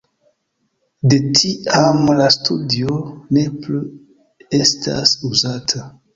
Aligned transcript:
De 1.11 1.19
tiam 1.39 1.99
la 2.21 2.31
studio 2.37 2.97
ne 3.39 3.45
plu 3.67 3.83
estas 4.63 5.15
uzata. 5.33 5.87